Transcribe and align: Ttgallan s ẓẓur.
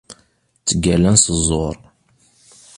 Ttgallan 0.59 1.15
s 1.23 1.25
ẓẓur. 1.45 1.75